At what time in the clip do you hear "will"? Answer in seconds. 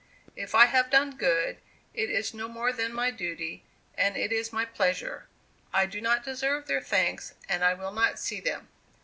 7.75-7.91